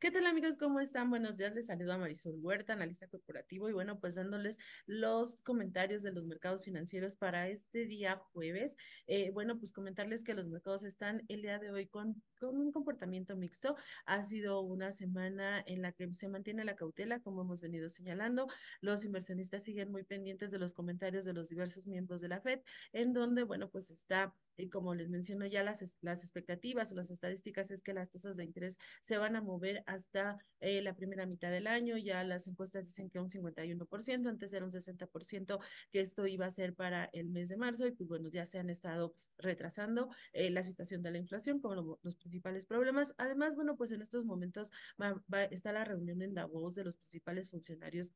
¿Qué 0.00 0.10
tal 0.10 0.24
amigos? 0.24 0.56
¿Cómo 0.56 0.80
están? 0.80 1.10
Buenos 1.10 1.36
días, 1.36 1.54
les 1.54 1.66
saluda 1.66 1.98
Marisol 1.98 2.36
Huerta, 2.40 2.72
analista 2.72 3.06
corporativo 3.06 3.68
y 3.68 3.74
bueno, 3.74 4.00
pues 4.00 4.14
dándoles 4.14 4.56
los 4.86 5.42
comentarios 5.42 6.02
de 6.02 6.10
los 6.10 6.24
mercados 6.24 6.64
financieros 6.64 7.16
para 7.16 7.48
este 7.48 7.84
día 7.84 8.16
jueves. 8.32 8.78
Eh, 9.06 9.30
bueno, 9.30 9.58
pues 9.58 9.72
comentarles 9.72 10.24
que 10.24 10.32
los 10.32 10.48
mercados 10.48 10.84
están 10.84 11.22
el 11.28 11.42
día 11.42 11.58
de 11.58 11.70
hoy 11.70 11.86
con, 11.86 12.22
un 12.40 12.72
comportamiento 12.72 13.36
mixto. 13.36 13.76
Ha 14.06 14.22
sido 14.22 14.62
una 14.62 14.90
semana 14.90 15.62
en 15.66 15.82
la 15.82 15.92
que 15.92 16.10
se 16.14 16.28
mantiene 16.28 16.64
la 16.64 16.76
cautela, 16.76 17.20
como 17.20 17.42
hemos 17.42 17.60
venido 17.60 17.90
señalando. 17.90 18.48
Los 18.80 19.04
inversionistas 19.04 19.64
siguen 19.64 19.90
muy 19.92 20.04
pendientes 20.04 20.50
de 20.50 20.58
los 20.58 20.72
comentarios 20.72 21.26
de 21.26 21.34
los 21.34 21.50
diversos 21.50 21.86
miembros 21.86 22.22
de 22.22 22.28
la 22.28 22.40
FED, 22.40 22.62
en 22.94 23.12
donde, 23.12 23.42
bueno, 23.42 23.68
pues 23.68 23.90
está, 23.90 24.34
y 24.56 24.70
como 24.70 24.94
les 24.94 25.10
menciono 25.10 25.44
ya, 25.44 25.62
las, 25.62 25.98
las 26.00 26.22
expectativas 26.22 26.90
o 26.90 26.94
las 26.94 27.10
estadísticas 27.10 27.70
es 27.70 27.82
que 27.82 27.92
las 27.92 28.10
tasas 28.10 28.38
de 28.38 28.44
interés 28.44 28.78
se 29.02 29.18
van 29.18 29.36
a 29.36 29.42
mover 29.42 29.84
hasta 29.90 30.38
eh, 30.60 30.80
la 30.82 30.94
primera 30.94 31.26
mitad 31.26 31.50
del 31.50 31.66
año. 31.66 31.96
Ya 31.96 32.22
las 32.24 32.46
encuestas 32.46 32.86
dicen 32.86 33.10
que 33.10 33.20
un 33.20 33.30
51%, 33.30 34.28
antes 34.28 34.52
era 34.52 34.64
un 34.64 34.72
60% 34.72 35.58
que 35.90 36.00
esto 36.00 36.26
iba 36.26 36.46
a 36.46 36.50
ser 36.50 36.74
para 36.74 37.04
el 37.12 37.28
mes 37.30 37.48
de 37.48 37.56
marzo 37.56 37.86
y 37.86 37.92
pues 37.92 38.08
bueno, 38.08 38.28
ya 38.28 38.46
se 38.46 38.58
han 38.58 38.70
estado 38.70 39.14
retrasando 39.38 40.10
eh, 40.32 40.50
la 40.50 40.62
situación 40.62 41.02
de 41.02 41.10
la 41.10 41.18
inflación 41.18 41.60
como 41.60 41.74
lo, 41.74 41.98
los 42.02 42.16
principales 42.16 42.66
problemas. 42.66 43.14
Además, 43.18 43.54
bueno, 43.54 43.76
pues 43.76 43.92
en 43.92 44.02
estos 44.02 44.24
momentos 44.24 44.70
va, 45.00 45.20
va, 45.32 45.44
está 45.44 45.72
la 45.72 45.84
reunión 45.84 46.22
en 46.22 46.34
Davos 46.34 46.74
de 46.74 46.84
los 46.84 46.96
principales 46.96 47.50
funcionarios 47.50 48.12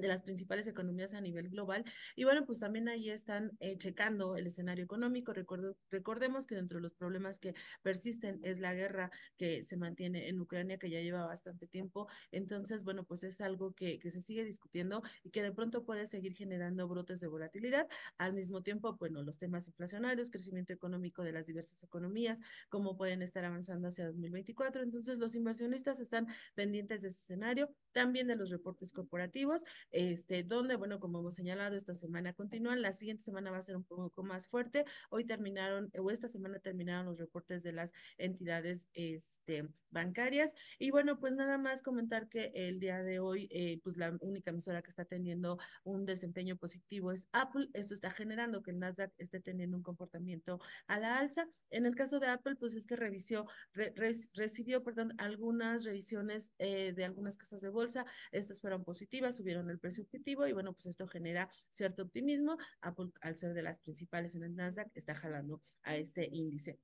de 0.00 0.08
las 0.08 0.22
principales 0.22 0.66
economías 0.66 1.14
a 1.14 1.20
nivel 1.20 1.48
global. 1.48 1.84
Y 2.16 2.24
bueno, 2.24 2.44
pues 2.46 2.60
también 2.60 2.88
ahí 2.88 3.10
están 3.10 3.52
eh, 3.60 3.76
checando 3.78 4.36
el 4.36 4.46
escenario 4.46 4.84
económico. 4.84 5.32
Recuerdo, 5.32 5.76
recordemos 5.90 6.46
que 6.46 6.54
dentro 6.54 6.78
de 6.78 6.82
los 6.82 6.94
problemas 6.94 7.38
que 7.38 7.54
persisten 7.82 8.40
es 8.42 8.60
la 8.60 8.74
guerra 8.74 9.10
que 9.36 9.64
se 9.64 9.76
mantiene 9.76 10.28
en 10.28 10.40
Ucrania, 10.40 10.78
que 10.78 10.90
ya 10.90 11.00
lleva 11.00 11.26
bastante 11.26 11.66
tiempo. 11.66 12.08
Entonces, 12.30 12.84
bueno, 12.84 13.04
pues 13.04 13.24
es 13.24 13.40
algo 13.40 13.72
que, 13.74 13.98
que 13.98 14.10
se 14.10 14.20
sigue 14.22 14.44
discutiendo 14.44 15.02
y 15.22 15.30
que 15.30 15.42
de 15.42 15.52
pronto 15.52 15.84
puede 15.84 16.06
seguir 16.06 16.34
generando 16.34 16.86
brotes 16.88 17.20
de 17.20 17.26
volatilidad. 17.26 17.88
Al 18.18 18.32
mismo 18.32 18.62
tiempo, 18.62 18.96
bueno, 18.96 19.22
los 19.22 19.38
temas 19.38 19.66
inflacionarios, 19.68 20.30
crecimiento 20.30 20.72
económico 20.72 21.22
de 21.22 21.32
las 21.32 21.46
diversas 21.46 21.82
economías, 21.82 22.40
cómo 22.68 22.96
pueden 22.96 23.22
estar 23.22 23.44
avanzando 23.44 23.88
hacia 23.88 24.06
2024. 24.06 24.82
Entonces, 24.82 25.18
los 25.18 25.34
inversionistas 25.34 26.00
están 26.00 26.26
pendientes 26.54 27.02
de 27.02 27.08
ese 27.08 27.18
escenario, 27.18 27.74
también 27.92 28.28
de 28.28 28.36
los 28.36 28.50
reportes 28.50 28.92
corporativos 28.92 29.64
este, 29.90 30.42
donde, 30.42 30.76
bueno, 30.76 31.00
como 31.00 31.20
hemos 31.20 31.34
señalado, 31.34 31.76
esta 31.76 31.94
semana 31.94 32.32
continúan, 32.32 32.82
la 32.82 32.92
siguiente 32.92 33.22
semana 33.22 33.50
va 33.50 33.58
a 33.58 33.62
ser 33.62 33.76
un 33.76 33.84
poco 33.84 34.22
más 34.22 34.46
fuerte. 34.48 34.84
Hoy 35.10 35.24
terminaron, 35.24 35.90
o 35.98 36.10
esta 36.10 36.28
semana 36.28 36.58
terminaron 36.58 37.06
los 37.06 37.18
reportes 37.18 37.62
de 37.62 37.72
las 37.72 37.92
entidades 38.18 38.88
este, 38.94 39.68
bancarias. 39.90 40.54
Y 40.78 40.90
bueno, 40.90 41.18
pues 41.18 41.32
nada 41.34 41.58
más 41.58 41.82
comentar 41.82 42.28
que 42.28 42.52
el 42.54 42.80
día 42.80 43.02
de 43.02 43.20
hoy, 43.20 43.48
eh, 43.50 43.80
pues 43.82 43.96
la 43.96 44.16
única 44.20 44.50
emisora 44.50 44.82
que 44.82 44.90
está 44.90 45.04
teniendo 45.04 45.58
un 45.84 46.04
desempeño 46.04 46.56
positivo 46.56 47.12
es 47.12 47.28
Apple. 47.32 47.68
Esto 47.74 47.94
está 47.94 48.10
generando 48.10 48.62
que 48.62 48.70
el 48.70 48.78
Nasdaq 48.78 49.12
esté 49.18 49.40
teniendo 49.40 49.76
un 49.76 49.82
comportamiento 49.82 50.60
a 50.86 50.98
la 50.98 51.18
alza. 51.18 51.48
En 51.70 51.86
el 51.86 51.94
caso 51.94 52.20
de 52.20 52.28
Apple, 52.28 52.56
pues 52.56 52.74
es 52.74 52.86
que 52.86 52.96
revisó, 52.96 53.46
re, 53.72 53.92
recibió, 54.34 54.82
perdón, 54.82 55.14
algunas 55.18 55.84
revisiones 55.84 56.52
eh, 56.58 56.92
de 56.92 57.04
algunas 57.04 57.36
casas 57.36 57.60
de 57.60 57.68
bolsa. 57.68 58.04
Estas 58.32 58.60
fueron 58.60 58.84
positivas, 58.84 59.36
subieron 59.36 59.70
el 59.70 59.77
precio 59.78 60.04
objetivo 60.04 60.46
y 60.46 60.52
bueno, 60.52 60.72
pues 60.72 60.86
esto 60.86 61.06
genera 61.06 61.48
cierto 61.70 62.02
optimismo. 62.02 62.56
Apple, 62.80 63.10
al 63.20 63.36
ser 63.38 63.54
de 63.54 63.62
las 63.62 63.78
principales 63.78 64.34
en 64.34 64.44
el 64.44 64.54
Nasdaq, 64.54 64.90
está 64.94 65.14
jalando 65.14 65.60
a 65.82 65.96
este 65.96 66.28
índice. 66.30 66.78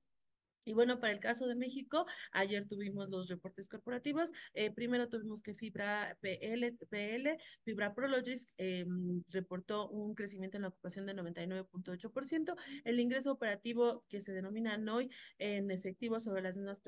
Y 0.65 0.73
bueno, 0.73 0.99
para 0.99 1.13
el 1.13 1.19
caso 1.19 1.47
de 1.47 1.55
México, 1.55 2.05
ayer 2.31 2.67
tuvimos 2.67 3.09
los 3.09 3.29
reportes 3.29 3.69
corporativos. 3.69 4.31
Eh, 4.53 4.71
primero 4.71 5.07
tuvimos 5.07 5.41
que 5.43 5.53
Fibra 5.53 6.17
PL, 6.21 6.73
PL 6.89 7.37
Fibra 7.63 7.93
Prologis 7.93 8.49
eh, 8.57 8.85
reportó 9.29 9.87
un 9.89 10.15
crecimiento 10.15 10.57
en 10.57 10.63
la 10.63 10.69
ocupación 10.69 11.05
de 11.05 11.15
99.8%. 11.15 12.55
El 12.83 12.99
ingreso 12.99 13.31
operativo 13.31 14.03
que 14.09 14.21
se 14.21 14.33
denomina 14.33 14.77
NOI 14.77 15.09
en 15.37 15.69
efectivo 15.69 16.19
sobre 16.19 16.41
las 16.41 16.57
mismas 16.57 16.81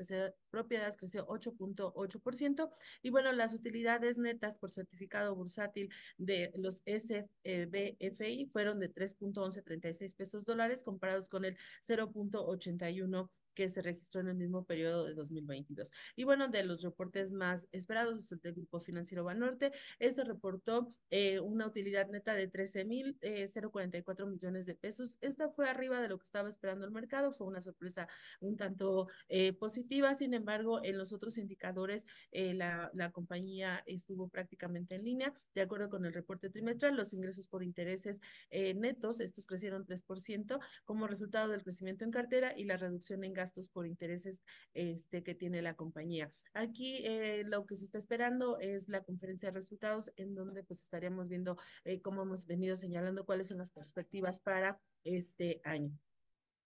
propiedades 0.50 0.96
creció 0.96 1.26
8.8%. 1.28 2.68
Y 3.02 3.10
bueno, 3.10 3.32
las 3.32 3.54
utilidades 3.54 4.18
netas 4.18 4.56
por 4.56 4.72
certificado 4.72 5.34
bursátil 5.36 5.88
de 6.16 6.50
los 6.56 6.82
SBFI 6.84 8.46
fueron 8.52 8.80
de 8.80 8.92
3.1136 8.92 10.16
pesos 10.16 10.44
dólares 10.44 10.82
comparados 10.82 11.28
con 11.28 11.44
el 11.44 11.56
0.81 11.82 13.30
que 13.58 13.68
se 13.68 13.82
registró 13.82 14.20
en 14.20 14.28
el 14.28 14.36
mismo 14.36 14.64
periodo 14.64 15.04
de 15.04 15.14
2022. 15.14 15.90
Y 16.14 16.22
bueno, 16.22 16.46
de 16.46 16.62
los 16.62 16.80
reportes 16.80 17.32
más 17.32 17.68
esperados 17.72 18.16
es 18.16 18.30
el 18.30 18.38
del 18.38 18.54
Grupo 18.54 18.78
Financiero 18.78 19.24
Banorte. 19.24 19.72
Este 19.98 20.22
reportó 20.22 20.94
eh, 21.10 21.40
una 21.40 21.66
utilidad 21.66 22.06
neta 22.08 22.34
de 22.34 22.48
13.044 22.52 24.22
eh, 24.22 24.26
millones 24.26 24.64
de 24.64 24.76
pesos. 24.76 25.18
Esta 25.20 25.48
fue 25.48 25.68
arriba 25.68 26.00
de 26.00 26.08
lo 26.08 26.18
que 26.18 26.22
estaba 26.22 26.48
esperando 26.48 26.84
el 26.84 26.92
mercado, 26.92 27.32
fue 27.32 27.48
una 27.48 27.60
sorpresa 27.60 28.06
un 28.38 28.56
tanto 28.56 29.08
eh, 29.28 29.52
positiva. 29.54 30.14
Sin 30.14 30.34
embargo, 30.34 30.80
en 30.84 30.96
los 30.96 31.12
otros 31.12 31.36
indicadores, 31.36 32.06
eh, 32.30 32.54
la, 32.54 32.92
la 32.94 33.10
compañía 33.10 33.82
estuvo 33.86 34.28
prácticamente 34.28 34.94
en 34.94 35.02
línea. 35.02 35.34
De 35.56 35.62
acuerdo 35.62 35.88
con 35.88 36.06
el 36.06 36.12
reporte 36.12 36.48
trimestral, 36.48 36.94
los 36.94 37.12
ingresos 37.12 37.48
por 37.48 37.64
intereses 37.64 38.20
netos, 38.52 39.18
estos 39.18 39.48
crecieron 39.48 39.84
3% 39.84 40.60
como 40.84 41.08
resultado 41.08 41.48
del 41.48 41.64
crecimiento 41.64 42.04
en 42.04 42.12
cartera 42.12 42.56
y 42.56 42.62
la 42.62 42.76
reducción 42.76 43.24
en 43.24 43.32
gastos 43.32 43.47
por 43.72 43.86
intereses 43.86 44.42
este, 44.74 45.22
que 45.22 45.34
tiene 45.34 45.62
la 45.62 45.74
compañía. 45.74 46.30
Aquí 46.52 47.00
eh, 47.04 47.44
lo 47.46 47.66
que 47.66 47.76
se 47.76 47.84
está 47.84 47.98
esperando 47.98 48.58
es 48.58 48.88
la 48.88 49.02
conferencia 49.02 49.50
de 49.50 49.54
resultados 49.54 50.12
en 50.16 50.34
donde 50.34 50.62
pues 50.64 50.82
estaríamos 50.82 51.28
viendo 51.28 51.56
eh, 51.84 52.00
cómo 52.00 52.22
hemos 52.22 52.46
venido 52.46 52.76
señalando 52.76 53.24
cuáles 53.24 53.48
son 53.48 53.58
las 53.58 53.70
perspectivas 53.70 54.40
para 54.40 54.80
este 55.04 55.60
año. 55.64 55.98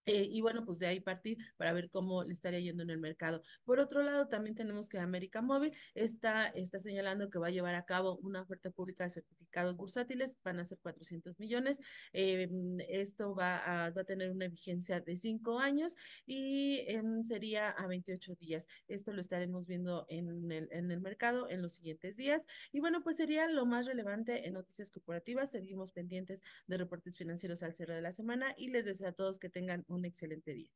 Eh, 0.05 0.27
y 0.29 0.41
bueno, 0.41 0.65
pues 0.65 0.79
de 0.79 0.87
ahí 0.87 0.99
partir 0.99 1.37
para 1.57 1.73
ver 1.73 1.89
cómo 1.89 2.23
le 2.23 2.33
estaría 2.33 2.59
yendo 2.59 2.83
en 2.83 2.89
el 2.89 2.99
mercado. 2.99 3.41
Por 3.63 3.79
otro 3.79 4.03
lado, 4.03 4.27
también 4.27 4.55
tenemos 4.55 4.89
que 4.89 4.99
América 4.99 5.41
Móvil 5.41 5.73
está, 5.93 6.47
está 6.47 6.79
señalando 6.79 7.29
que 7.29 7.39
va 7.39 7.47
a 7.47 7.51
llevar 7.51 7.75
a 7.75 7.85
cabo 7.85 8.17
una 8.17 8.41
oferta 8.41 8.69
pública 8.69 9.05
de 9.05 9.11
certificados 9.11 9.75
bursátiles, 9.75 10.37
van 10.43 10.59
a 10.59 10.65
ser 10.65 10.79
400 10.79 11.39
millones. 11.39 11.79
Eh, 12.13 12.49
esto 12.89 13.35
va 13.35 13.57
a, 13.57 13.89
va 13.91 14.01
a 14.01 14.05
tener 14.05 14.31
una 14.31 14.47
vigencia 14.47 14.99
de 14.99 15.15
cinco 15.15 15.59
años 15.59 15.95
y 16.25 16.79
eh, 16.87 17.01
sería 17.23 17.69
a 17.69 17.87
28 17.87 18.35
días. 18.35 18.67
Esto 18.87 19.13
lo 19.13 19.21
estaremos 19.21 19.67
viendo 19.67 20.05
en 20.09 20.51
el, 20.51 20.69
en 20.71 20.91
el 20.91 21.01
mercado 21.01 21.49
en 21.49 21.61
los 21.61 21.73
siguientes 21.75 22.17
días. 22.17 22.45
Y 22.71 22.79
bueno, 22.79 23.03
pues 23.03 23.17
sería 23.17 23.47
lo 23.47 23.65
más 23.65 23.85
relevante 23.85 24.47
en 24.47 24.53
noticias 24.53 24.91
corporativas. 24.91 25.51
Seguimos 25.51 25.91
pendientes 25.91 26.41
de 26.67 26.77
reportes 26.77 27.17
financieros 27.17 27.63
al 27.63 27.73
cierre 27.73 27.95
de 27.95 28.01
la 28.01 28.11
semana 28.11 28.53
y 28.57 28.69
les 28.69 28.85
deseo 28.85 29.09
a 29.09 29.13
todos 29.13 29.39
que 29.39 29.49
tengan 29.49 29.85
un 29.93 30.05
excelente 30.05 30.53
día. 30.53 30.69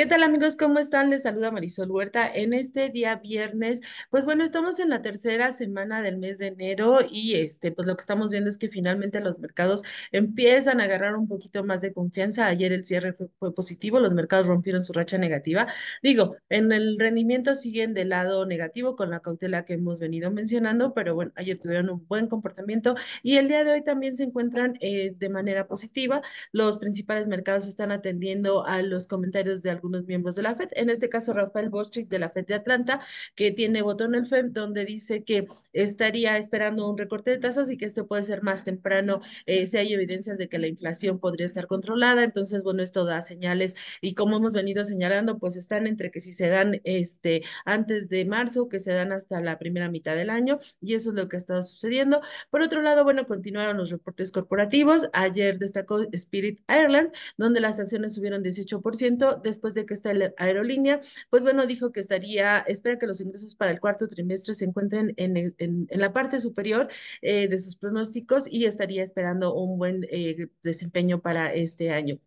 ¿Qué 0.00 0.06
tal 0.06 0.22
amigos? 0.22 0.56
¿Cómo 0.56 0.78
están? 0.78 1.10
Les 1.10 1.24
saluda 1.24 1.50
Marisol 1.50 1.90
Huerta. 1.90 2.26
En 2.26 2.54
este 2.54 2.88
día 2.88 3.16
viernes, 3.16 3.82
pues 4.08 4.24
bueno, 4.24 4.44
estamos 4.44 4.80
en 4.80 4.88
la 4.88 5.02
tercera 5.02 5.52
semana 5.52 6.00
del 6.00 6.16
mes 6.16 6.38
de 6.38 6.46
enero 6.46 7.00
y 7.06 7.34
este, 7.34 7.70
pues 7.70 7.86
lo 7.86 7.96
que 7.96 8.00
estamos 8.00 8.30
viendo 8.30 8.48
es 8.48 8.56
que 8.56 8.70
finalmente 8.70 9.20
los 9.20 9.38
mercados 9.40 9.82
empiezan 10.10 10.80
a 10.80 10.84
agarrar 10.84 11.16
un 11.16 11.28
poquito 11.28 11.64
más 11.64 11.82
de 11.82 11.92
confianza. 11.92 12.46
Ayer 12.46 12.72
el 12.72 12.86
cierre 12.86 13.12
fue, 13.12 13.28
fue 13.38 13.54
positivo, 13.54 14.00
los 14.00 14.14
mercados 14.14 14.46
rompieron 14.46 14.82
su 14.82 14.94
racha 14.94 15.18
negativa. 15.18 15.66
Digo, 16.02 16.36
en 16.48 16.72
el 16.72 16.98
rendimiento 16.98 17.54
siguen 17.54 17.92
del 17.92 18.08
lado 18.08 18.46
negativo 18.46 18.96
con 18.96 19.10
la 19.10 19.20
cautela 19.20 19.66
que 19.66 19.74
hemos 19.74 20.00
venido 20.00 20.30
mencionando, 20.30 20.94
pero 20.94 21.14
bueno, 21.14 21.32
ayer 21.36 21.58
tuvieron 21.58 21.90
un 21.90 22.06
buen 22.08 22.26
comportamiento 22.26 22.94
y 23.22 23.36
el 23.36 23.48
día 23.48 23.64
de 23.64 23.72
hoy 23.72 23.84
también 23.84 24.16
se 24.16 24.24
encuentran 24.24 24.78
eh, 24.80 25.12
de 25.14 25.28
manera 25.28 25.66
positiva. 25.66 26.22
Los 26.52 26.78
principales 26.78 27.26
mercados 27.26 27.66
están 27.66 27.92
atendiendo 27.92 28.64
a 28.64 28.80
los 28.80 29.06
comentarios 29.06 29.60
de 29.60 29.68
algunos 29.70 29.89
miembros 30.06 30.34
de 30.34 30.42
la 30.42 30.54
FED, 30.54 30.70
en 30.72 30.90
este 30.90 31.08
caso 31.08 31.32
Rafael 31.32 31.70
Boschik 31.70 32.08
de 32.08 32.18
la 32.18 32.30
FED 32.30 32.46
de 32.46 32.54
Atlanta, 32.54 33.00
que 33.34 33.50
tiene 33.50 33.82
voto 33.82 34.04
en 34.04 34.14
el 34.14 34.26
FED 34.26 34.46
donde 34.46 34.84
dice 34.84 35.24
que 35.24 35.46
estaría 35.72 36.38
esperando 36.38 36.88
un 36.88 36.98
recorte 36.98 37.30
de 37.30 37.38
tasas 37.38 37.70
y 37.70 37.76
que 37.76 37.84
esto 37.84 38.06
puede 38.06 38.22
ser 38.22 38.42
más 38.42 38.64
temprano 38.64 39.20
eh, 39.46 39.66
si 39.66 39.76
hay 39.78 39.92
evidencias 39.92 40.38
de 40.38 40.48
que 40.48 40.58
la 40.58 40.66
inflación 40.68 41.18
podría 41.18 41.46
estar 41.46 41.66
controlada. 41.66 42.24
Entonces, 42.24 42.62
bueno, 42.62 42.82
esto 42.82 43.04
da 43.04 43.22
señales 43.22 43.74
y 44.00 44.14
como 44.14 44.36
hemos 44.36 44.52
venido 44.52 44.84
señalando, 44.84 45.38
pues 45.38 45.56
están 45.56 45.86
entre 45.86 46.10
que 46.10 46.20
si 46.20 46.32
se 46.32 46.48
dan 46.48 46.80
este 46.84 47.42
antes 47.64 48.08
de 48.08 48.24
marzo, 48.24 48.68
que 48.68 48.80
se 48.80 48.92
dan 48.92 49.12
hasta 49.12 49.40
la 49.40 49.58
primera 49.58 49.90
mitad 49.90 50.14
del 50.16 50.30
año 50.30 50.58
y 50.80 50.94
eso 50.94 51.10
es 51.10 51.16
lo 51.16 51.28
que 51.28 51.36
ha 51.36 51.38
estado 51.38 51.62
sucediendo. 51.62 52.20
Por 52.50 52.62
otro 52.62 52.82
lado, 52.82 53.04
bueno, 53.04 53.26
continuaron 53.26 53.76
los 53.76 53.90
reportes 53.90 54.32
corporativos. 54.32 55.08
Ayer 55.12 55.58
destacó 55.58 56.00
Spirit 56.12 56.60
Airlines, 56.68 57.12
donde 57.36 57.60
las 57.60 57.80
acciones 57.80 58.14
subieron 58.14 58.42
18% 58.42 59.40
después 59.42 59.74
de 59.74 59.79
que 59.86 59.94
esta 59.94 60.10
aerolínea, 60.38 61.00
pues 61.30 61.42
bueno, 61.42 61.66
dijo 61.66 61.92
que 61.92 62.00
estaría, 62.00 62.58
espera 62.60 62.98
que 62.98 63.06
los 63.06 63.20
ingresos 63.20 63.54
para 63.54 63.70
el 63.72 63.80
cuarto 63.80 64.08
trimestre 64.08 64.54
se 64.54 64.64
encuentren 64.64 65.14
en, 65.16 65.36
en, 65.36 65.86
en 65.90 66.00
la 66.00 66.12
parte 66.12 66.40
superior 66.40 66.88
eh, 67.22 67.48
de 67.48 67.58
sus 67.58 67.76
pronósticos 67.76 68.46
y 68.50 68.66
estaría 68.66 69.02
esperando 69.02 69.54
un 69.54 69.78
buen 69.78 70.06
eh, 70.10 70.48
desempeño 70.62 71.20
para 71.20 71.52
este 71.54 71.90
año. 71.92 72.18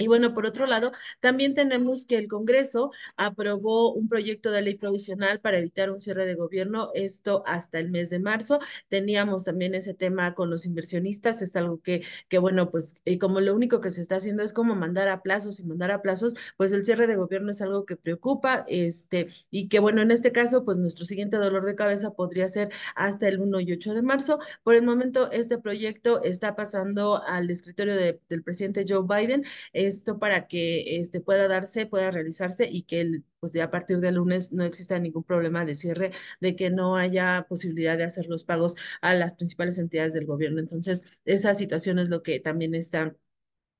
Y 0.00 0.06
bueno, 0.06 0.32
por 0.32 0.46
otro 0.46 0.66
lado, 0.66 0.92
también 1.18 1.54
tenemos 1.54 2.04
que 2.04 2.18
el 2.18 2.28
Congreso 2.28 2.92
aprobó 3.16 3.92
un 3.92 4.08
proyecto 4.08 4.52
de 4.52 4.62
ley 4.62 4.76
provisional 4.76 5.40
para 5.40 5.58
evitar 5.58 5.90
un 5.90 5.98
cierre 5.98 6.24
de 6.24 6.36
gobierno, 6.36 6.92
esto 6.94 7.42
hasta 7.46 7.80
el 7.80 7.90
mes 7.90 8.08
de 8.08 8.20
marzo. 8.20 8.60
Teníamos 8.86 9.44
también 9.44 9.74
ese 9.74 9.94
tema 9.94 10.36
con 10.36 10.50
los 10.50 10.66
inversionistas, 10.66 11.42
es 11.42 11.56
algo 11.56 11.80
que, 11.82 12.04
que 12.28 12.38
bueno, 12.38 12.70
pues 12.70 12.94
y 13.04 13.18
como 13.18 13.40
lo 13.40 13.56
único 13.56 13.80
que 13.80 13.90
se 13.90 14.00
está 14.00 14.16
haciendo 14.16 14.44
es 14.44 14.52
como 14.52 14.76
mandar 14.76 15.08
a 15.08 15.20
plazos 15.20 15.58
y 15.58 15.64
mandar 15.64 15.90
a 15.90 16.00
plazos, 16.00 16.34
pues 16.56 16.70
el 16.72 16.84
cierre 16.84 17.08
de 17.08 17.16
gobierno 17.16 17.50
es 17.50 17.60
algo 17.60 17.84
que 17.84 17.96
preocupa, 17.96 18.64
este, 18.68 19.26
y 19.50 19.68
que 19.68 19.80
bueno, 19.80 20.00
en 20.02 20.12
este 20.12 20.30
caso, 20.30 20.64
pues 20.64 20.78
nuestro 20.78 21.06
siguiente 21.06 21.38
dolor 21.38 21.66
de 21.66 21.74
cabeza 21.74 22.12
podría 22.12 22.48
ser 22.48 22.70
hasta 22.94 23.26
el 23.26 23.40
1 23.40 23.60
y 23.62 23.72
8 23.72 23.94
de 23.94 24.02
marzo. 24.02 24.38
Por 24.62 24.76
el 24.76 24.82
momento, 24.82 25.32
este 25.32 25.58
proyecto 25.58 26.22
está 26.22 26.54
pasando 26.54 27.20
al 27.24 27.50
escritorio 27.50 27.96
de, 27.96 28.20
del 28.28 28.44
presidente 28.44 28.84
Joe 28.88 29.02
Biden 29.02 29.44
esto 29.88 30.18
para 30.18 30.46
que 30.48 30.98
este, 31.00 31.20
pueda 31.20 31.48
darse, 31.48 31.86
pueda 31.86 32.10
realizarse 32.10 32.68
y 32.70 32.82
que 32.84 33.00
el, 33.00 33.24
pues 33.40 33.52
ya 33.52 33.64
a 33.64 33.70
partir 33.70 33.98
del 33.98 34.16
lunes 34.16 34.52
no 34.52 34.64
exista 34.64 34.98
ningún 34.98 35.24
problema 35.24 35.64
de 35.64 35.74
cierre, 35.74 36.12
de 36.40 36.56
que 36.56 36.70
no 36.70 36.96
haya 36.96 37.46
posibilidad 37.48 37.98
de 37.98 38.04
hacer 38.04 38.26
los 38.26 38.44
pagos 38.44 38.76
a 39.00 39.14
las 39.14 39.34
principales 39.34 39.78
entidades 39.78 40.14
del 40.14 40.26
gobierno. 40.26 40.60
Entonces, 40.60 41.04
esa 41.24 41.54
situación 41.54 41.98
es 41.98 42.08
lo 42.08 42.22
que 42.22 42.40
también 42.40 42.74
está 42.74 43.16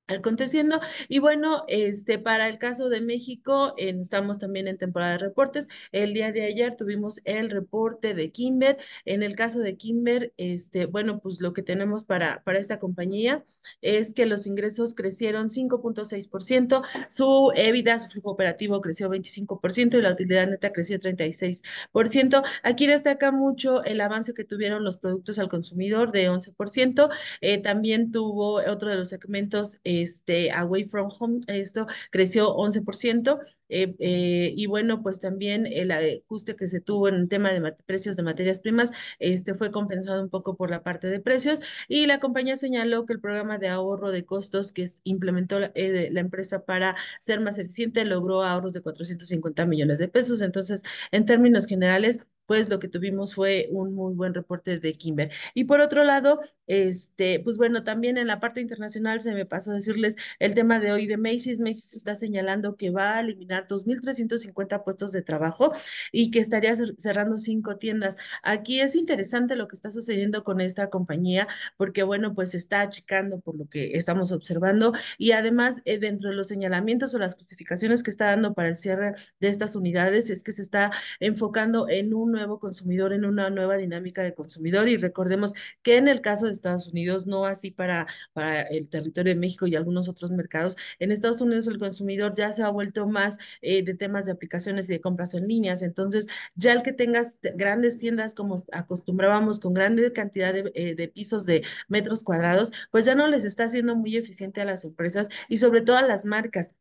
aconteciendo. 0.09 0.79
Y 1.07 1.19
bueno, 1.19 1.63
este, 1.67 2.19
para 2.19 2.47
el 2.47 2.57
caso 2.57 2.89
de 2.89 3.01
México, 3.01 3.73
estamos 3.77 4.39
también 4.39 4.67
en 4.67 4.77
temporada 4.77 5.13
de 5.13 5.17
reportes. 5.19 5.67
El 5.91 6.13
día 6.13 6.31
de 6.31 6.43
ayer 6.45 6.75
tuvimos 6.75 7.21
el 7.25 7.49
reporte 7.49 8.13
de 8.13 8.31
Kimber. 8.31 8.77
En 9.05 9.23
el 9.23 9.35
caso 9.35 9.59
de 9.59 9.77
Kimber, 9.77 10.33
este, 10.37 10.85
bueno, 10.85 11.19
pues 11.19 11.41
lo 11.41 11.53
que 11.53 11.63
tenemos 11.63 12.03
para, 12.03 12.43
para 12.43 12.59
esta 12.59 12.79
compañía 12.79 13.45
es 13.81 14.13
que 14.13 14.25
los 14.25 14.47
ingresos 14.47 14.95
crecieron 14.95 15.49
5.6%, 15.49 16.83
su 17.09 17.51
EBITDA, 17.55 17.99
su 17.99 18.09
flujo 18.09 18.31
operativo 18.31 18.81
creció 18.81 19.09
25% 19.09 19.97
y 19.97 20.01
la 20.01 20.11
utilidad 20.11 20.47
neta 20.47 20.71
creció 20.71 20.99
36%. 20.99 22.43
Aquí 22.63 22.87
destaca 22.87 23.31
mucho 23.31 23.83
el 23.83 24.01
avance 24.01 24.33
que 24.33 24.43
tuvieron 24.43 24.83
los 24.83 24.97
productos 24.97 25.39
al 25.39 25.49
consumidor 25.49 26.11
de 26.11 26.29
11%. 26.29 27.09
Eh, 27.41 27.57
también 27.59 28.11
tuvo 28.11 28.55
otro 28.55 28.89
de 28.89 28.95
los 28.95 29.09
segmentos, 29.09 29.79
eh, 29.83 29.98
este, 30.01 30.51
Away 30.51 30.85
from 30.85 31.09
Home, 31.19 31.41
esto 31.47 31.87
creció 32.11 32.55
11%, 32.55 33.39
eh, 33.69 33.95
eh, 33.99 34.53
y 34.55 34.65
bueno, 34.67 35.03
pues 35.03 35.19
también 35.19 35.67
el 35.67 35.91
ajuste 35.91 36.55
que 36.55 36.67
se 36.67 36.81
tuvo 36.81 37.07
en 37.07 37.15
el 37.15 37.27
tema 37.27 37.51
de 37.51 37.71
precios 37.85 38.15
de 38.15 38.23
materias 38.23 38.59
primas, 38.59 38.91
este 39.19 39.53
fue 39.53 39.71
compensado 39.71 40.21
un 40.23 40.29
poco 40.29 40.55
por 40.55 40.69
la 40.69 40.83
parte 40.83 41.07
de 41.07 41.19
precios, 41.19 41.59
y 41.87 42.05
la 42.07 42.19
compañía 42.19 42.57
señaló 42.57 43.05
que 43.05 43.13
el 43.13 43.21
programa 43.21 43.57
de 43.57 43.69
ahorro 43.69 44.11
de 44.11 44.25
costos 44.25 44.73
que 44.73 44.87
implementó 45.03 45.59
la, 45.59 45.71
eh, 45.75 46.09
la 46.11 46.21
empresa 46.21 46.65
para 46.65 46.95
ser 47.19 47.41
más 47.41 47.57
eficiente 47.59 48.05
logró 48.05 48.43
ahorros 48.43 48.73
de 48.73 48.81
450 48.81 49.65
millones 49.65 49.99
de 49.99 50.07
pesos, 50.07 50.41
entonces, 50.41 50.83
en 51.11 51.25
términos 51.25 51.67
generales, 51.67 52.27
pues 52.49 52.67
lo 52.67 52.79
que 52.79 52.87
tuvimos 52.87 53.35
fue 53.35 53.67
un 53.69 53.93
muy 53.93 54.15
buen 54.15 54.33
reporte 54.33 54.79
de 54.79 54.97
Kimber. 54.97 55.31
Y 55.53 55.65
por 55.65 55.81
otro 55.81 56.03
lado, 56.03 56.39
este, 56.65 57.39
pues 57.41 57.57
bueno, 57.57 57.83
también 57.83 58.17
en 58.17 58.25
la 58.25 58.39
parte 58.39 58.59
internacional 58.59 59.21
se 59.21 59.35
me 59.35 59.45
pasó 59.45 59.69
a 59.69 59.75
decirles 59.75 60.15
el 60.39 60.55
tema 60.55 60.79
de 60.79 60.91
hoy 60.91 61.05
de 61.05 61.17
Macy's. 61.17 61.59
Macy's 61.59 61.93
está 61.93 62.15
señalando 62.15 62.75
que 62.75 62.89
va 62.89 63.17
a 63.17 63.19
eliminar 63.19 63.67
2.350 63.67 64.83
puestos 64.83 65.11
de 65.11 65.21
trabajo 65.21 65.73
y 66.11 66.31
que 66.31 66.39
estaría 66.39 66.73
cerrando 66.97 67.37
cinco 67.37 67.77
tiendas. 67.77 68.15
Aquí 68.41 68.79
es 68.79 68.95
interesante 68.95 69.55
lo 69.55 69.67
que 69.67 69.75
está 69.75 69.91
sucediendo 69.91 70.43
con 70.43 70.59
esta 70.59 70.89
compañía 70.89 71.47
porque, 71.77 72.01
bueno, 72.01 72.33
pues 72.33 72.55
está 72.55 72.81
achicando 72.81 73.41
por 73.41 73.57
lo 73.57 73.69
que 73.69 73.95
estamos 73.95 74.31
observando 74.31 74.93
y 75.19 75.33
además 75.33 75.83
eh, 75.85 75.99
dentro 75.99 76.29
de 76.29 76.35
los 76.35 76.47
señalamientos 76.47 77.13
o 77.13 77.19
las 77.19 77.35
justificaciones 77.35 78.01
que 78.01 78.09
está 78.09 78.25
dando 78.25 78.55
para 78.55 78.69
el 78.69 78.77
cierre 78.77 79.13
de 79.39 79.49
estas 79.49 79.75
unidades 79.75 80.31
es 80.31 80.43
que 80.43 80.51
se 80.51 80.63
está 80.63 80.91
enfocando 81.19 81.87
en 81.89 82.15
un 82.15 82.38
nuevo 82.39 82.59
consumidor, 82.59 83.13
en 83.13 83.25
una 83.25 83.49
nueva 83.49 83.77
dinámica 83.77 84.23
de 84.23 84.33
consumidor. 84.33 84.89
Y 84.89 84.97
recordemos 84.97 85.53
que 85.83 85.97
en 85.97 86.07
el 86.07 86.21
caso 86.21 86.45
de 86.47 86.53
Estados 86.53 86.87
Unidos, 86.87 87.27
no 87.27 87.45
así 87.45 87.71
para, 87.71 88.07
para 88.33 88.61
el 88.63 88.89
territorio 88.89 89.33
de 89.33 89.39
México 89.39 89.67
y 89.67 89.75
algunos 89.75 90.09
otros 90.09 90.31
mercados, 90.31 90.75
en 90.99 91.11
Estados 91.11 91.41
Unidos 91.41 91.67
el 91.67 91.79
consumidor 91.79 92.33
ya 92.35 92.51
se 92.51 92.63
ha 92.63 92.69
vuelto 92.69 93.07
más 93.07 93.37
eh, 93.61 93.83
de 93.83 93.93
temas 93.93 94.25
de 94.25 94.31
aplicaciones 94.33 94.89
y 94.89 94.93
de 94.93 95.01
compras 95.01 95.33
en 95.33 95.47
líneas. 95.47 95.81
Entonces, 95.81 96.27
ya 96.55 96.73
el 96.73 96.81
que 96.83 96.93
tengas 96.93 97.37
grandes 97.55 97.97
tiendas 97.97 98.35
como 98.35 98.55
acostumbrábamos 98.71 99.59
con 99.59 99.73
grande 99.73 100.11
cantidad 100.13 100.53
de, 100.53 100.71
eh, 100.75 100.95
de 100.95 101.07
pisos 101.07 101.45
de 101.45 101.63
metros 101.87 102.23
cuadrados, 102.23 102.71
pues 102.91 103.05
ya 103.05 103.15
no 103.15 103.27
les 103.27 103.45
está 103.45 103.65
haciendo 103.65 103.95
muy 103.95 104.17
eficiente 104.17 104.61
a 104.61 104.65
las 104.65 104.85
empresas 104.85 105.29
y 105.49 105.57
sobre 105.57 105.81
todo 105.81 105.97
a 105.97 106.01
las 106.01 106.25
marcas 106.25 106.75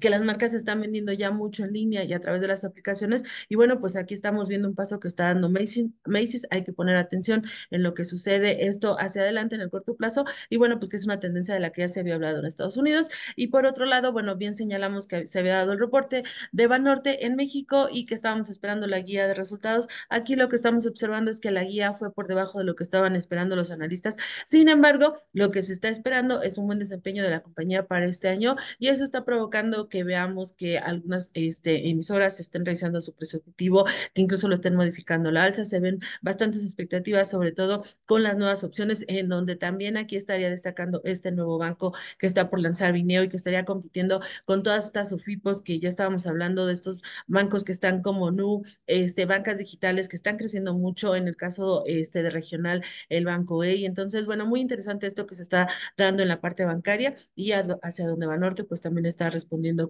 que 0.00 0.10
las 0.10 0.22
marcas 0.22 0.54
están 0.54 0.80
vendiendo 0.80 1.12
ya 1.12 1.30
mucho 1.30 1.64
en 1.64 1.72
línea 1.72 2.04
y 2.04 2.12
a 2.12 2.20
través 2.20 2.40
de 2.42 2.48
las 2.48 2.64
aplicaciones. 2.64 3.22
Y 3.48 3.56
bueno, 3.56 3.80
pues 3.80 3.96
aquí 3.96 4.14
estamos 4.14 4.48
viendo 4.48 4.68
un 4.68 4.74
paso 4.74 5.00
que 5.00 5.08
está 5.08 5.24
dando 5.24 5.48
Macy's. 5.48 5.90
Macy's. 6.04 6.46
Hay 6.50 6.64
que 6.64 6.72
poner 6.72 6.96
atención 6.96 7.44
en 7.70 7.82
lo 7.82 7.94
que 7.94 8.04
sucede 8.04 8.66
esto 8.66 8.98
hacia 8.98 9.22
adelante 9.22 9.54
en 9.54 9.62
el 9.62 9.70
corto 9.70 9.96
plazo. 9.96 10.24
Y 10.50 10.56
bueno, 10.56 10.78
pues 10.78 10.90
que 10.90 10.96
es 10.96 11.04
una 11.04 11.20
tendencia 11.20 11.54
de 11.54 11.60
la 11.60 11.70
que 11.70 11.82
ya 11.82 11.88
se 11.88 12.00
había 12.00 12.14
hablado 12.14 12.38
en 12.38 12.46
Estados 12.46 12.76
Unidos. 12.76 13.08
Y 13.36 13.48
por 13.48 13.66
otro 13.66 13.86
lado, 13.86 14.12
bueno, 14.12 14.36
bien 14.36 14.54
señalamos 14.54 15.06
que 15.06 15.26
se 15.26 15.38
había 15.38 15.56
dado 15.56 15.72
el 15.72 15.78
reporte 15.78 16.22
de 16.52 16.66
Banorte 16.66 17.26
en 17.26 17.36
México 17.36 17.88
y 17.90 18.06
que 18.06 18.14
estábamos 18.14 18.50
esperando 18.50 18.86
la 18.86 19.00
guía 19.00 19.26
de 19.26 19.34
resultados. 19.34 19.86
Aquí 20.10 20.36
lo 20.36 20.48
que 20.48 20.56
estamos 20.56 20.86
observando 20.86 21.30
es 21.30 21.40
que 21.40 21.50
la 21.50 21.64
guía 21.64 21.92
fue 21.94 22.12
por 22.12 22.28
debajo 22.28 22.58
de 22.58 22.64
lo 22.64 22.74
que 22.74 22.84
estaban 22.84 23.16
esperando 23.16 23.56
los 23.56 23.70
analistas. 23.70 24.16
Sin 24.44 24.68
embargo, 24.68 25.14
lo 25.32 25.50
que 25.50 25.62
se 25.62 25.72
está 25.72 25.88
esperando 25.88 26.42
es 26.42 26.58
un 26.58 26.66
buen 26.66 26.78
desempeño 26.78 27.22
de 27.22 27.30
la 27.30 27.40
compañía 27.40 27.86
para 27.86 28.06
este 28.06 28.28
año 28.28 28.56
y 28.78 28.88
eso 28.88 29.04
está 29.04 29.24
provocando 29.24 29.77
que 29.86 30.02
veamos 30.02 30.52
que 30.52 30.78
algunas 30.78 31.30
este, 31.34 31.88
emisoras 31.88 32.40
estén 32.40 32.64
realizando 32.64 33.00
su 33.00 33.14
precio 33.14 33.38
objetivo, 33.38 33.84
que 34.14 34.22
incluso 34.22 34.48
lo 34.48 34.56
estén 34.56 34.74
modificando 34.74 35.30
la 35.30 35.44
alza. 35.44 35.64
Se 35.64 35.78
ven 35.78 36.00
bastantes 36.22 36.64
expectativas, 36.64 37.30
sobre 37.30 37.52
todo 37.52 37.84
con 38.06 38.24
las 38.24 38.36
nuevas 38.36 38.64
opciones, 38.64 39.04
en 39.08 39.28
donde 39.28 39.54
también 39.54 39.96
aquí 39.96 40.16
estaría 40.16 40.50
destacando 40.50 41.00
este 41.04 41.30
nuevo 41.30 41.58
banco 41.58 41.94
que 42.18 42.26
está 42.26 42.50
por 42.50 42.60
lanzar 42.60 42.92
Vineo 42.92 43.22
y 43.22 43.28
que 43.28 43.36
estaría 43.36 43.64
compitiendo 43.64 44.20
con 44.44 44.62
todas 44.62 44.86
estas 44.86 45.12
UFIPOS 45.12 45.62
que 45.62 45.78
ya 45.78 45.88
estábamos 45.88 46.26
hablando 46.26 46.66
de 46.66 46.72
estos 46.72 47.02
bancos 47.26 47.64
que 47.64 47.72
están 47.72 48.02
como 48.02 48.30
NU, 48.30 48.62
este, 48.86 49.26
bancas 49.26 49.58
digitales 49.58 50.08
que 50.08 50.16
están 50.16 50.36
creciendo 50.36 50.74
mucho, 50.74 51.14
en 51.14 51.28
el 51.28 51.36
caso 51.36 51.84
este, 51.86 52.22
de 52.22 52.30
regional, 52.30 52.82
el 53.08 53.24
Banco 53.24 53.62
E. 53.64 53.74
Y 53.76 53.86
entonces, 53.86 54.26
bueno, 54.26 54.46
muy 54.46 54.60
interesante 54.60 55.06
esto 55.06 55.26
que 55.26 55.34
se 55.34 55.42
está 55.42 55.68
dando 55.96 56.22
en 56.22 56.28
la 56.28 56.40
parte 56.40 56.64
bancaria 56.64 57.14
y 57.34 57.52
hacia 57.52 58.06
donde 58.06 58.26
va 58.26 58.36
Norte, 58.36 58.64
pues 58.64 58.80
también 58.80 59.06
está 59.06 59.30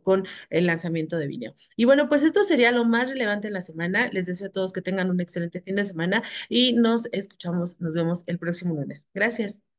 con 0.02 0.26
el 0.50 0.66
lanzamiento 0.66 1.18
de 1.18 1.26
video. 1.26 1.54
Y 1.76 1.84
bueno, 1.84 2.08
pues 2.08 2.22
esto 2.22 2.44
sería 2.44 2.72
lo 2.72 2.84
más 2.84 3.08
relevante 3.08 3.48
en 3.48 3.54
la 3.54 3.62
semana. 3.62 4.10
Les 4.12 4.26
deseo 4.26 4.48
a 4.48 4.50
todos 4.50 4.72
que 4.72 4.82
tengan 4.82 5.10
un 5.10 5.20
excelente 5.20 5.60
fin 5.60 5.76
de 5.76 5.84
semana 5.84 6.22
y 6.48 6.72
nos 6.74 7.06
escuchamos, 7.12 7.80
nos 7.80 7.94
vemos 7.94 8.24
el 8.26 8.38
próximo 8.38 8.74
lunes. 8.74 9.08
Gracias. 9.14 9.77